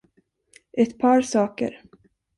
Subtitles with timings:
[0.71, 1.81] Ett par saker.